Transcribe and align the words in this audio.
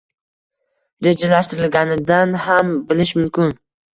rejalashtirilganidan 1.07 2.33
ham 2.47 2.71
bilish 2.93 3.15
mumkin 3.23 3.55